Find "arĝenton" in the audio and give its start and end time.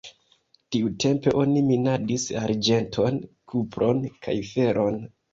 2.43-3.19